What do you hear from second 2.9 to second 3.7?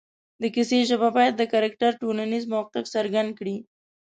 څرګند کړي